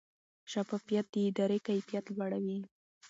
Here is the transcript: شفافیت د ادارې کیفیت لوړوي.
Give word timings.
شفافیت 0.51 1.05
د 1.13 1.15
ادارې 1.29 1.59
کیفیت 1.67 2.05
لوړوي. 2.15 2.59